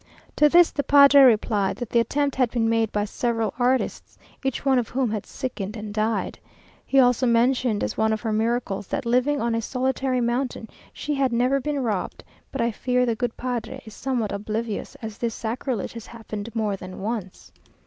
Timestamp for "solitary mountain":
9.61-10.69